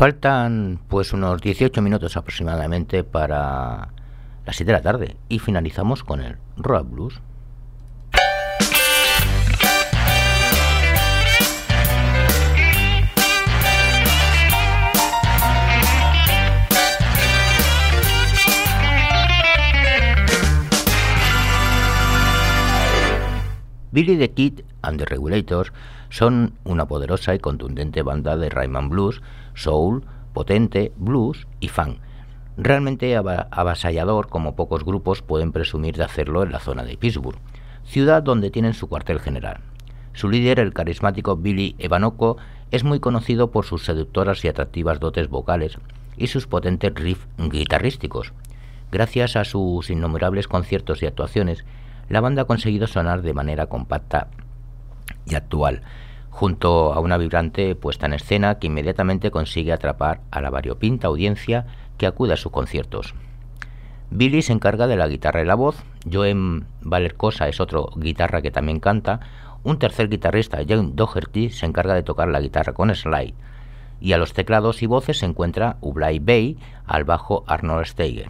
Faltan 0.03 0.81
pues 0.89 1.13
unos 1.13 1.39
18 1.39 1.81
minutos 1.81 2.17
aproximadamente 2.17 3.05
para 3.05 3.93
las 4.45 4.53
7 4.53 4.65
de 4.65 4.77
la 4.77 4.81
tarde 4.81 5.15
y 5.29 5.39
finalizamos 5.39 6.03
con 6.03 6.19
el 6.19 6.35
Rock 6.57 6.89
Blues. 6.89 7.21
Billy 23.93 24.17
the 24.17 24.31
Kid 24.31 24.65
and 24.81 24.99
the 24.99 25.05
Regulators 25.05 25.71
son 26.09 26.55
una 26.65 26.87
poderosa 26.87 27.33
y 27.35 27.39
contundente 27.39 28.01
banda 28.01 28.35
de 28.35 28.49
Rhythm 28.49 28.75
and 28.75 28.89
Blues, 28.89 29.21
soul, 29.53 30.05
potente, 30.33 30.91
blues 30.97 31.47
y 31.59 31.67
funk. 31.67 31.99
Realmente 32.57 33.15
ava- 33.17 33.47
avasallador 33.51 34.27
como 34.27 34.55
pocos 34.55 34.83
grupos 34.85 35.21
pueden 35.21 35.51
presumir 35.51 35.97
de 35.97 36.03
hacerlo 36.03 36.43
en 36.43 36.51
la 36.51 36.59
zona 36.59 36.83
de 36.83 36.97
Pittsburgh, 36.97 37.39
ciudad 37.83 38.21
donde 38.23 38.51
tienen 38.51 38.73
su 38.73 38.87
cuartel 38.87 39.19
general. 39.19 39.61
Su 40.13 40.29
líder, 40.29 40.59
el 40.59 40.73
carismático 40.73 41.35
Billy 41.35 41.75
Evanoko, 41.79 42.37
es 42.69 42.83
muy 42.83 42.99
conocido 42.99 43.51
por 43.51 43.65
sus 43.65 43.83
seductoras 43.85 44.43
y 44.45 44.47
atractivas 44.47 44.99
dotes 44.99 45.27
vocales 45.29 45.77
y 46.17 46.27
sus 46.27 46.45
potentes 46.45 46.93
riffs 46.93 47.27
guitarrísticos. 47.37 48.33
Gracias 48.91 49.35
a 49.35 49.43
sus 49.43 49.89
innumerables 49.89 50.47
conciertos 50.47 51.01
y 51.01 51.07
actuaciones, 51.07 51.65
la 52.09 52.21
banda 52.21 52.43
ha 52.43 52.45
conseguido 52.45 52.85
sonar 52.85 53.23
de 53.23 53.33
manera 53.33 53.65
compacta 53.65 54.27
y 55.25 55.33
actual, 55.33 55.81
junto 56.33 56.93
a 56.93 56.99
una 56.99 57.17
vibrante 57.17 57.75
puesta 57.75 58.07
en 58.07 58.13
escena 58.13 58.57
que 58.57 58.65
inmediatamente 58.65 59.29
consigue 59.29 59.71
atrapar 59.71 60.21
a 60.31 60.41
la 60.41 60.49
variopinta 60.49 61.07
audiencia 61.07 61.67
que 61.99 62.07
acude 62.07 62.33
a 62.33 62.37
sus 62.37 62.51
conciertos. 62.51 63.13
Billy 64.09 64.41
se 64.41 64.51
encarga 64.51 64.87
de 64.87 64.97
la 64.97 65.07
guitarra 65.07 65.43
y 65.43 65.45
la 65.45 65.53
voz, 65.53 65.83
Joen 66.11 66.65
Valercosa 66.81 67.47
es 67.49 67.59
otro 67.59 67.91
guitarra 67.95 68.41
que 68.41 68.49
también 68.49 68.79
canta, 68.79 69.19
un 69.61 69.77
tercer 69.77 70.09
guitarrista, 70.09 70.57
John 70.67 70.95
Doherty, 70.95 71.51
se 71.51 71.67
encarga 71.67 71.93
de 71.93 72.01
tocar 72.01 72.27
la 72.29 72.41
guitarra 72.41 72.73
con 72.73 72.93
slide, 72.95 73.35
y 74.01 74.13
a 74.13 74.17
los 74.17 74.33
teclados 74.33 74.81
y 74.81 74.87
voces 74.87 75.19
se 75.19 75.27
encuentra 75.27 75.77
Ublay 75.81 76.17
Bay, 76.17 76.57
al 76.87 77.03
bajo 77.03 77.43
Arnold 77.45 77.85
Steiger. 77.85 78.29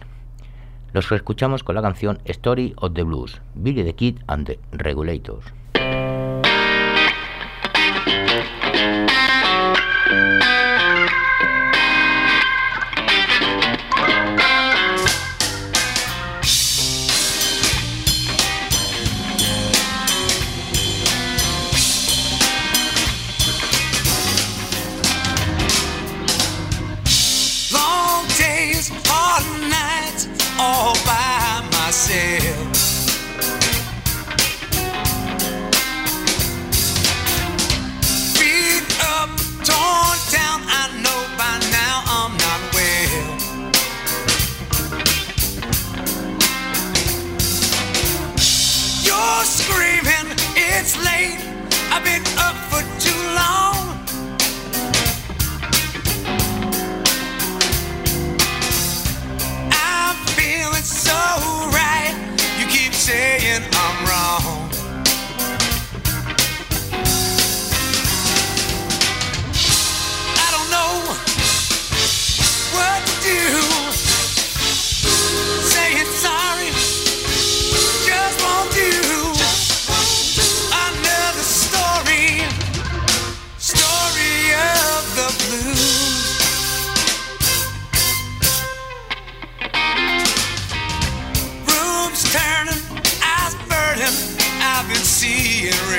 Los 0.92 1.10
escuchamos 1.10 1.64
con 1.64 1.74
la 1.74 1.82
canción 1.82 2.18
Story 2.26 2.74
of 2.76 2.92
the 2.92 3.02
Blues, 3.02 3.40
Billy 3.54 3.82
the 3.82 3.94
Kid 3.94 4.18
and 4.26 4.46
the 4.46 4.58
Regulators. 4.72 5.63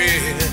Yeah. 0.06 0.45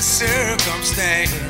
Circumstance. 0.00 1.47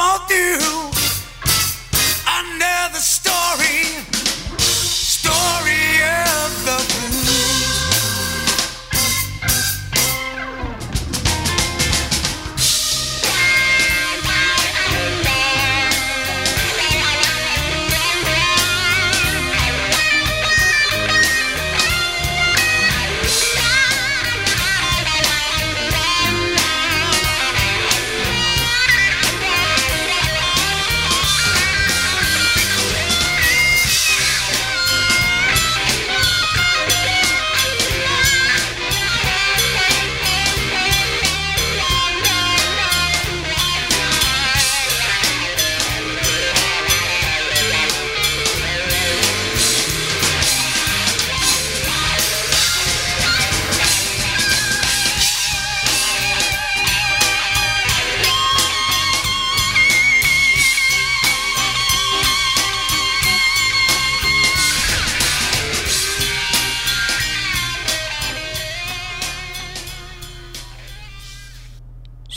Won't 0.00 0.28
do. 0.28 0.89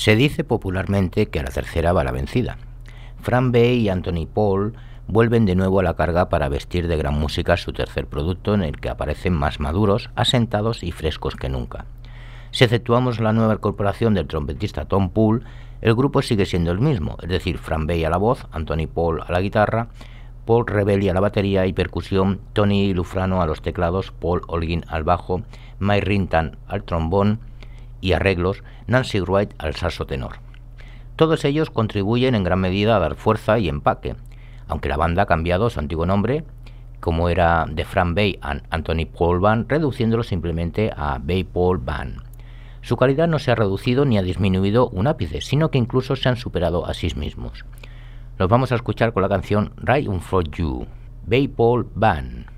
Se 0.04 0.18
dice 0.18 0.44
popularmente 0.44 1.28
que 1.28 1.39
a 1.39 1.44
la 1.44 1.50
tercera 1.50 1.94
va 1.94 2.04
la 2.04 2.12
vencida. 2.12 2.58
Fran 3.22 3.54
Bay 3.54 3.80
y 3.80 3.88
Anthony 3.88 4.28
Paul 4.28 4.74
vuelven 5.08 5.46
de 5.46 5.56
nuevo 5.56 5.80
a 5.80 5.84
la 5.84 5.94
carga 5.94 6.28
para 6.28 6.50
vestir 6.50 6.89
de 6.89 6.98
gran 6.98 7.18
música 7.18 7.56
su 7.56 7.72
tercer 7.72 8.08
producto 8.08 8.54
en 8.54 8.63
el 8.63 8.82
que 8.82 8.89
aparecen 8.89 9.32
más 9.32 9.62
maduros, 9.62 10.10
asentados 10.16 10.84
y 10.84 10.92
frescos 10.92 11.38
que 11.38 11.48
nunca. 11.48 11.86
Si 12.52 12.66
exceptuamos 12.66 13.22
la 13.22 13.32
nueva 13.32 13.54
incorporación 13.54 14.13
del 14.13 14.28
trompetista 14.28 14.84
Tom 14.84 15.10
Poole, 15.10 15.46
el 15.80 15.96
grupo 15.96 16.22
sigue 16.22 16.46
siendo 16.46 16.72
el 16.72 16.82
mismo, 16.82 17.16
es 17.24 17.30
decir, 17.30 17.58
Fran 17.58 17.88
Bay 17.88 18.04
a 18.04 18.10
la 18.10 18.18
voz, 18.18 18.46
Anthony 18.52 18.88
Paul 18.94 19.22
a 19.26 19.32
la 19.32 19.39
guitarra, 19.39 19.88
Paul 20.46 20.68
Rebelli 20.68 21.08
a 21.08 21.13
la 21.13 21.22
batería 21.22 21.66
y 21.66 21.72
percusión, 21.72 22.42
Tony 22.52 22.94
Lufrano 22.94 23.42
a 23.42 23.48
los 23.48 23.62
teclados, 23.62 24.12
Paul 24.12 24.42
Holguín 24.48 24.84
al 24.89 25.06
bajo, 25.06 25.44
Mike 25.80 26.04
Rintan 26.04 26.58
al 26.68 26.84
trombón 26.84 27.39
y 28.04 28.12
arreglos, 28.12 28.63
Nancy 28.86 29.22
Wright 29.22 29.54
al 29.58 29.76
saxo 29.76 30.06
tenor. 30.06 30.39
Todos 31.16 31.46
ellos 31.46 31.70
contribuyen 31.70 32.36
en 32.36 32.44
gran 32.44 32.60
medida 32.60 32.98
a 32.98 33.00
dar 33.00 33.16
fuerza 33.16 33.60
y 33.60 33.70
empaque, 33.70 34.18
aunque 34.68 34.89
la 34.89 34.98
banda 34.98 35.24
ha 35.24 35.26
cambiado 35.26 35.70
su 35.70 35.80
antiguo 35.80 36.06
nombre, 36.06 36.44
como 37.00 37.30
era 37.30 37.66
The 37.74 37.86
Fran 37.86 38.13
Bay 38.13 38.39
and 38.42 38.63
Anthony 38.72 39.06
Paul 39.06 39.39
Band, 39.39 39.70
reduciéndolo 39.70 40.24
simplemente 40.24 40.92
a 40.96 41.18
Bay 41.22 41.46
Paul 41.46 41.78
Band. 41.78 42.22
Su 42.82 42.98
calidad 42.98 43.30
no 43.30 43.39
se 43.39 43.52
ha 43.52 43.56
reducido 43.56 44.04
ni 44.04 44.18
ha 44.18 44.22
disminuido 44.22 44.89
un 44.89 45.08
ápice, 45.08 45.39
sino 45.39 45.72
que 45.72 45.78
incluso 45.78 46.18
se 46.18 46.28
han 46.28 46.36
superado 46.36 46.86
a 46.86 46.94
sí 46.94 47.08
mismos. 47.16 47.63
Los 48.38 48.50
vamos 48.50 48.74
a 48.74 48.76
escuchar 48.76 49.13
con 49.13 49.22
la 49.24 49.30
canción 49.30 49.72
Right 49.78 50.10
on 50.10 50.20
For 50.20 50.44
You, 50.50 50.88
Bay 51.26 51.48
Paul 51.48 51.88
Band. 51.96 52.53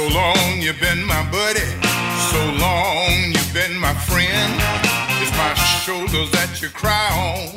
So 0.00 0.08
long 0.14 0.62
you've 0.62 0.80
been 0.80 1.04
my 1.04 1.22
buddy. 1.30 1.68
So 2.32 2.40
long 2.56 3.12
you've 3.34 3.52
been 3.52 3.78
my 3.78 3.92
friend. 3.92 4.50
It's 5.20 5.30
my 5.36 5.52
shoulders 5.84 6.30
that 6.30 6.62
you 6.62 6.70
cry 6.70 7.10
on. 7.20 7.52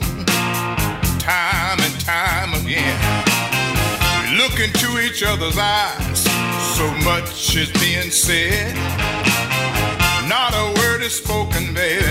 Time 1.23 1.79
and 1.79 1.95
time 2.03 2.51
again. 2.59 2.99
We 4.27 4.35
look 4.43 4.59
into 4.59 4.99
each 4.99 5.23
other's 5.23 5.57
eyes. 5.57 6.27
So 6.75 6.83
much 7.07 7.55
is 7.55 7.71
being 7.79 8.11
said. 8.11 8.75
Not 10.27 10.51
a 10.51 10.73
word 10.81 11.01
is 11.01 11.15
spoken, 11.15 11.73
baby. 11.73 12.03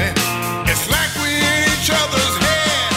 It's 0.65 0.89
like 0.89 1.13
we're 1.21 1.45
in 1.45 1.69
each 1.77 1.91
other's 1.93 2.37
head. 2.41 2.92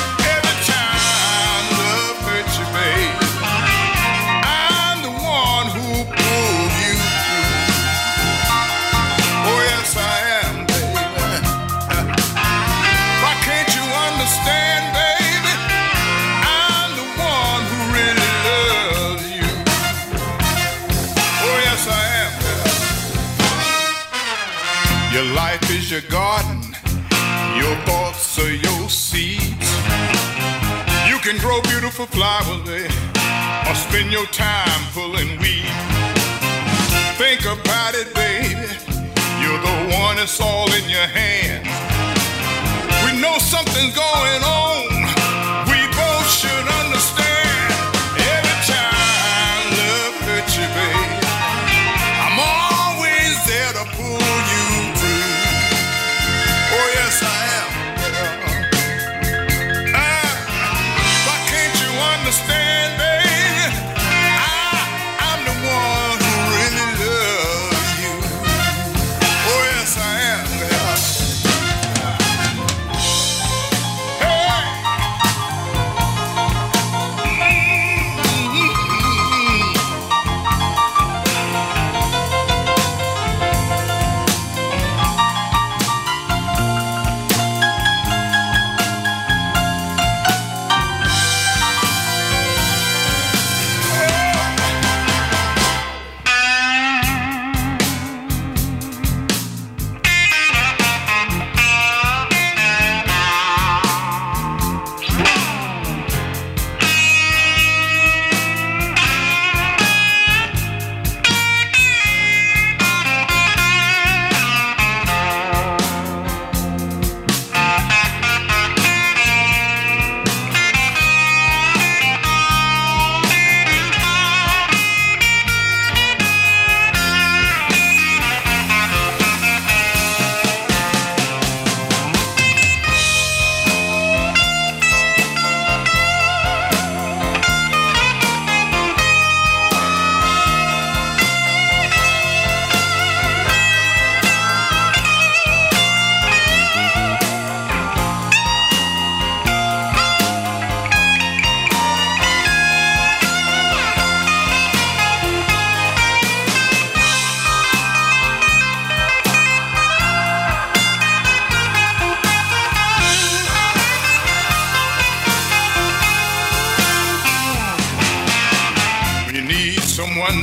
Can 31.25 31.39
grow 31.39 31.59
beautiful 31.63 32.05
flowers, 32.05 32.61
baby, 32.67 32.93
or 33.67 33.73
spend 33.73 34.11
your 34.11 34.27
time 34.27 34.79
pulling 34.93 35.39
weeds. 35.39 35.65
Think 37.17 37.41
about 37.41 37.95
it, 37.95 38.13
baby. 38.13 38.69
You're 39.41 39.57
the 39.57 39.97
one 39.97 40.17
that's 40.17 40.39
all 40.39 40.71
in 40.71 40.87
your 40.87 41.07
hands. 41.07 41.65
We 43.03 43.19
know 43.19 43.39
something's 43.39 43.95
going 43.95 44.43
on. 44.43 44.94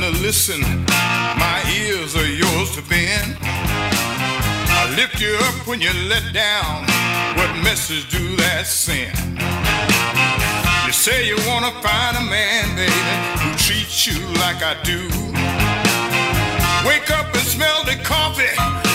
To 0.03 0.09
listen. 0.21 0.59
My 1.39 1.63
ears 1.79 2.13
are 2.15 2.27
yours 2.27 2.75
to 2.75 2.81
bend. 2.89 3.37
I 3.39 4.93
lift 4.97 5.21
you 5.21 5.33
up 5.47 5.65
when 5.65 5.79
you're 5.79 6.01
let 6.09 6.33
down. 6.33 6.83
What 7.37 7.49
message 7.63 8.11
do 8.11 8.35
that 8.35 8.67
send? 8.67 9.15
You 10.85 10.91
say 10.91 11.25
you 11.25 11.37
wanna 11.47 11.71
find 11.79 12.17
a 12.17 12.25
man, 12.27 12.75
baby, 12.75 13.13
who 13.39 13.49
treats 13.55 14.05
you 14.05 14.19
like 14.43 14.59
I 14.61 14.75
do. 14.83 14.99
Wake 16.85 17.09
up 17.11 17.33
and 17.33 17.47
smell 17.55 17.85
the 17.85 17.95
coffee. 18.03 18.92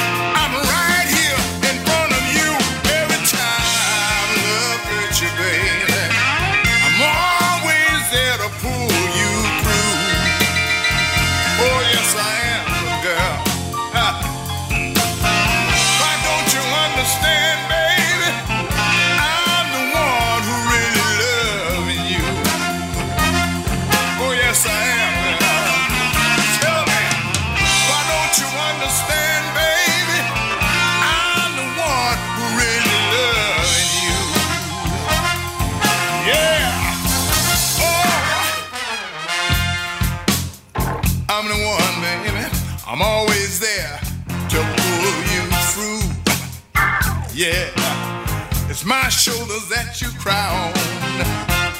Shoulders 49.28 49.68
that 49.68 50.00
you 50.00 50.08
cry 50.24 50.48
on 50.64 50.72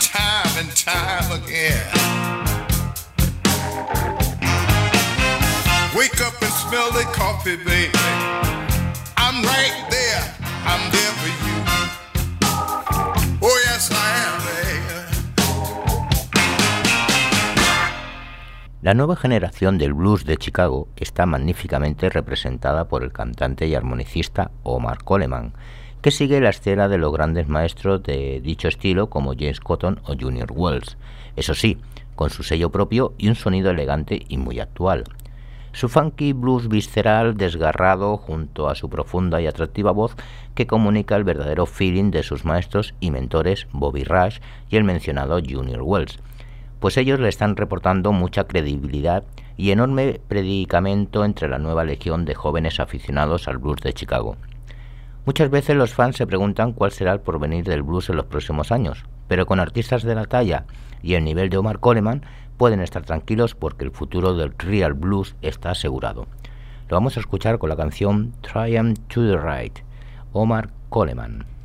time 0.01 0.53
and 0.61 0.70
time 0.76 1.28
again. 1.40 1.88
Wake 5.96 6.20
up 6.20 6.36
and 6.42 6.53
smell 6.64 6.90
the 6.92 7.05
coffee, 7.20 7.57
baby. 7.57 7.90
I'm 9.16 9.42
right 9.44 9.78
there. 9.88 10.24
I'm 10.70 10.82
there 10.94 11.14
for 11.20 11.30
you. 11.46 11.57
Oh, 13.40 13.57
yes, 13.66 13.90
I 13.92 14.09
am, 14.24 14.36
baby. 14.44 14.59
La 18.82 18.94
nueva 18.94 19.16
generación 19.16 19.78
del 19.78 19.94
blues 19.94 20.24
de 20.24 20.36
Chicago 20.36 20.88
está 20.96 21.26
magníficamente 21.26 22.11
representada 22.11 22.88
por 22.88 23.03
el 23.03 23.12
cantante 23.12 23.66
y 23.66 23.74
armonicista 23.74 24.51
Omar 24.62 25.03
Coleman, 25.03 25.55
que 26.01 26.11
sigue 26.11 26.40
la 26.40 26.51
estela 26.51 26.88
de 26.88 26.99
los 26.99 27.12
grandes 27.12 27.49
maestros 27.49 28.03
de 28.03 28.40
dicho 28.40 28.68
estilo 28.68 29.11
como 29.11 29.34
James 29.34 29.61
Cotton 29.61 30.01
o 30.05 30.14
Junior 30.18 30.51
Wells, 30.53 30.96
eso 31.36 31.55
sí, 31.55 31.78
con 32.14 32.30
su 32.30 32.42
sello 32.42 32.70
propio 32.70 33.14
y 33.18 33.28
un 33.28 33.34
sonido 33.34 33.70
elegante 33.70 34.22
y 34.28 34.38
muy 34.38 34.61
actual. 34.61 35.05
Su 35.72 35.88
funky 35.88 36.32
blues 36.32 36.68
visceral 36.68 37.36
desgarrado 37.36 38.16
junto 38.16 38.68
a 38.68 38.74
su 38.74 38.88
profunda 38.88 39.40
y 39.40 39.46
atractiva 39.46 39.92
voz 39.92 40.16
que 40.55 40.66
comunica 40.66 41.14
el 41.14 41.24
verdadero 41.24 41.66
feeling 41.66 42.11
de 42.11 42.22
sus 42.22 42.44
maestros 42.44 42.94
y 43.01 43.11
mentores 43.11 43.68
Bobby 43.72 44.05
Rush 44.05 44.38
y 44.70 44.76
el 44.76 44.84
mencionado 44.84 45.38
Junior 45.38 45.82
Wells, 45.82 46.18
pues 46.80 46.96
ellos 46.96 47.20
le 47.20 47.28
están 47.28 47.57
reportando 47.57 48.12
mucha 48.12 48.44
credibilidad 48.44 49.24
y 49.57 49.72
enorme 49.72 50.20
predicamento 50.26 51.24
entre 51.24 51.49
la 51.49 51.59
nueva 51.59 51.84
legión 51.84 52.24
de 52.24 52.34
jóvenes 52.34 52.80
aficionados 52.80 53.49
al 53.49 53.59
blues 53.59 53.80
de 53.82 53.92
Chicago. 53.92 54.36
Muchas 55.29 55.51
veces 55.51 55.76
los 55.76 55.93
fans 55.93 56.16
se 56.16 56.26
preguntan 56.26 56.72
cuál 56.72 56.91
será 56.91 57.12
el 57.12 57.20
porvenir 57.20 57.62
del 57.62 57.83
blues 57.83 58.09
en 58.09 58.16
los 58.16 58.24
próximos 58.24 58.72
años, 58.72 59.05
pero 59.26 59.45
con 59.45 59.61
artistas 59.61 60.03
de 60.03 60.14
la 60.14 60.24
talla 60.24 60.64
y 61.03 61.16
el 61.16 61.24
nivel 61.24 61.51
de 61.51 61.59
Omar 61.59 61.81
Coleman 61.81 62.22
pueden 62.57 62.81
estar 62.81 63.05
tranquilos 63.05 63.55
porque 63.55 63.85
el 63.85 63.91
futuro 63.91 64.33
del 64.33 64.55
real 64.57 64.95
blues 64.95 65.37
está 65.43 65.72
asegurado. 65.72 66.26
Lo 66.89 66.97
vamos 66.97 67.18
a 67.18 67.20
escuchar 67.20 67.59
con 67.59 67.68
la 67.68 67.76
canción 67.76 68.33
Triumph 68.41 69.01
to 69.09 69.20
the 69.20 69.37
Right, 69.37 69.81
Omar 70.33 70.70
Coleman. 70.89 71.57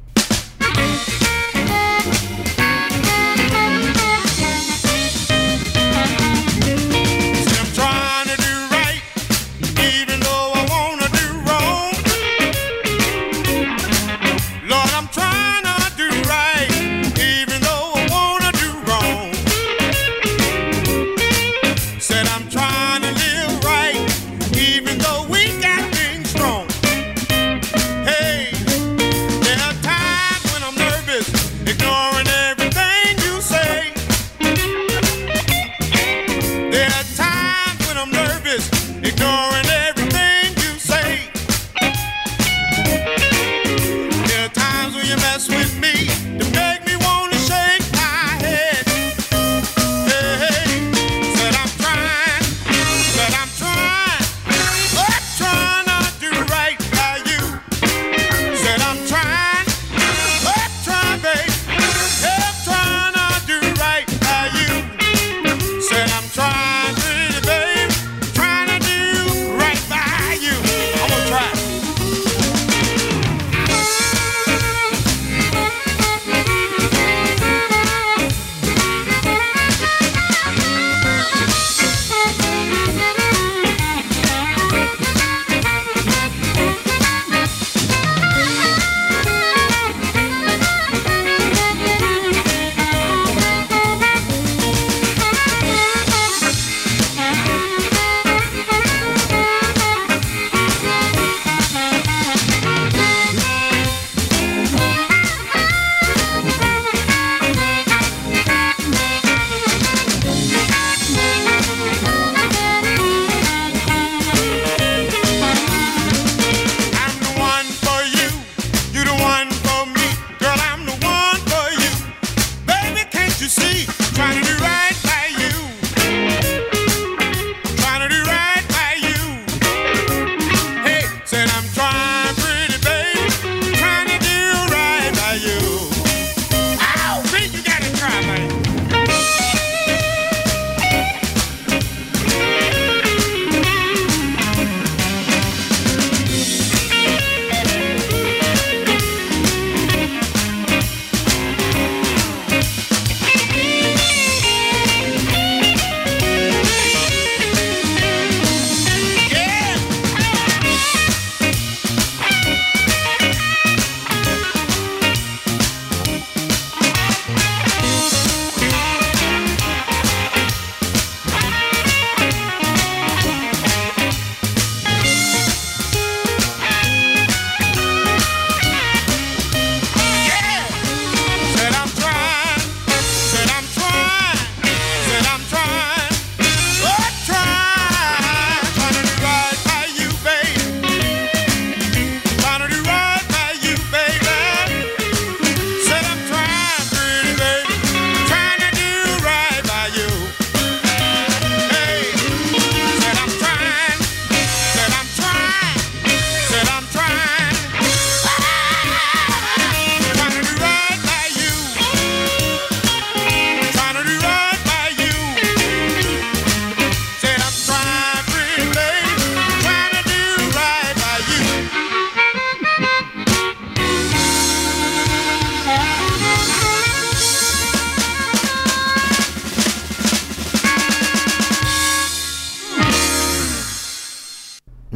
You 123.44 123.50
see? 123.50 124.03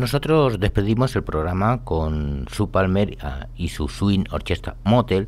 Nosotros 0.08 0.58
despedimos 0.62 1.14
el 1.18 1.24
programa 1.24 1.84
con 1.84 2.46
Sue 2.50 2.70
Palmer 2.70 3.18
ah, 3.20 3.48
y 3.58 3.68
su 3.68 3.90
Swing 3.90 4.24
Orchestra 4.32 4.78
Motel 4.86 5.28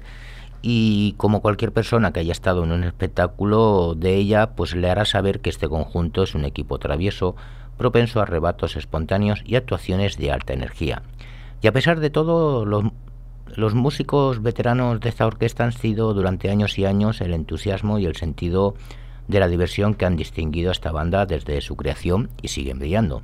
y 0.61 1.15
como 1.17 1.41
cualquier 1.41 1.73
persona 1.73 2.13
que 2.13 2.21
haya 2.21 2.32
estado 2.32 2.63
en 2.63 2.71
un 2.71 2.86
espectáculo 2.86 3.93
de 3.97 4.15
ella, 4.15 4.51
pues 4.51 4.77
le 4.77 4.89
hará 4.89 5.03
saber 5.03 5.41
que 5.41 5.49
este 5.49 5.67
conjunto 5.67 6.23
es 6.23 6.34
un 6.34 6.45
equipo 6.45 6.80
travieso, 6.80 7.36
propenso 7.77 8.21
a 8.21 8.23
arrebatos 8.23 8.77
espontáneos 8.77 9.43
y 9.45 9.57
actuaciones 9.57 10.17
de 10.17 10.32
alta 10.32 10.53
energía. 10.53 11.03
Y 11.61 11.67
a 11.67 11.73
pesar 11.73 11.99
de 11.99 12.09
todo, 12.09 12.63
los 12.63 13.73
músicos 13.73 14.41
veteranos 14.41 15.01
de 15.01 15.09
esta 15.09 15.27
orquesta 15.27 15.65
han 15.65 15.73
sido 15.73 16.13
durante 16.13 16.49
años 16.49 16.80
y 16.80 16.86
años 16.86 17.19
el 17.19 17.34
entusiasmo 17.34 17.99
y 17.99 18.05
el 18.05 18.15
sentido 18.15 18.75
de 19.27 19.41
la 19.41 19.49
diversión 19.49 19.93
que 19.93 20.05
han 20.05 20.15
distinguido 20.15 20.69
a 20.69 20.71
esta 20.71 20.93
banda 20.93 21.25
desde 21.25 21.59
su 21.59 21.75
creación 21.75 22.30
y 22.41 22.47
siguen 22.47 22.80
brillando. 22.80 23.23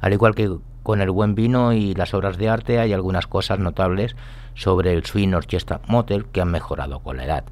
Al 0.00 0.12
igual 0.12 0.34
que 0.34 0.56
con 0.82 1.00
el 1.00 1.10
buen 1.10 1.34
vino 1.34 1.72
y 1.72 1.94
las 1.94 2.14
obras 2.14 2.38
de 2.38 2.48
arte 2.48 2.78
hay 2.78 2.92
algunas 2.92 3.26
cosas 3.26 3.58
notables 3.58 4.14
sobre 4.54 4.92
el 4.92 5.04
Swing 5.04 5.34
Orchestra 5.34 5.80
Motel 5.88 6.26
que 6.26 6.40
han 6.40 6.50
mejorado 6.50 7.00
con 7.00 7.16
la 7.16 7.24
edad. 7.24 7.44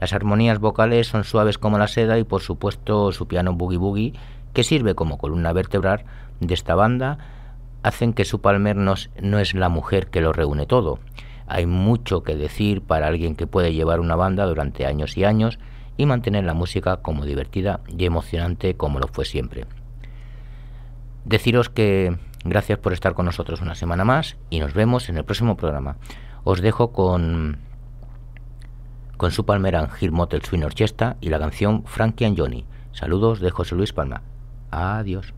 Las 0.00 0.12
armonías 0.12 0.58
vocales 0.58 1.06
son 1.06 1.24
suaves 1.24 1.58
como 1.58 1.78
la 1.78 1.88
seda 1.88 2.18
y 2.18 2.24
por 2.24 2.42
supuesto 2.42 3.12
su 3.12 3.26
piano 3.26 3.52
boogie 3.54 3.78
boogie, 3.78 4.12
que 4.52 4.64
sirve 4.64 4.94
como 4.94 5.18
columna 5.18 5.52
vertebral 5.52 6.04
de 6.40 6.54
esta 6.54 6.74
banda, 6.74 7.18
hacen 7.82 8.12
que 8.14 8.24
su 8.24 8.40
Palmer 8.40 8.76
no, 8.76 8.94
no 9.20 9.38
es 9.38 9.54
la 9.54 9.68
mujer 9.68 10.08
que 10.08 10.20
lo 10.20 10.32
reúne 10.32 10.66
todo. 10.66 10.98
Hay 11.46 11.66
mucho 11.66 12.22
que 12.22 12.34
decir 12.34 12.80
para 12.80 13.08
alguien 13.08 13.36
que 13.36 13.46
puede 13.46 13.74
llevar 13.74 14.00
una 14.00 14.16
banda 14.16 14.46
durante 14.46 14.86
años 14.86 15.16
y 15.18 15.24
años 15.24 15.58
y 15.96 16.06
mantener 16.06 16.44
la 16.44 16.54
música 16.54 16.96
como 16.98 17.24
divertida 17.24 17.80
y 17.86 18.06
emocionante 18.06 18.76
como 18.76 19.00
lo 19.00 19.08
fue 19.08 19.24
siempre. 19.24 19.66
Deciros 21.24 21.70
que 21.70 22.16
gracias 22.44 22.78
por 22.78 22.92
estar 22.92 23.14
con 23.14 23.26
nosotros 23.26 23.62
una 23.62 23.74
semana 23.74 24.04
más 24.04 24.36
y 24.50 24.60
nos 24.60 24.74
vemos 24.74 25.08
en 25.08 25.16
el 25.16 25.24
próximo 25.24 25.56
programa. 25.56 25.96
Os 26.44 26.60
dejo 26.60 26.92
con, 26.92 27.58
con 29.16 29.30
su 29.30 29.46
palmera 29.46 29.88
Hill 30.00 30.12
Motel 30.12 30.42
Swing 30.42 30.62
Orchestra 30.62 31.16
y 31.20 31.30
la 31.30 31.38
canción 31.38 31.84
Frankie 31.86 32.26
and 32.26 32.38
Johnny. 32.38 32.66
Saludos 32.92 33.40
de 33.40 33.50
José 33.50 33.74
Luis 33.74 33.92
Palma. 33.92 34.22
Adiós. 34.70 35.32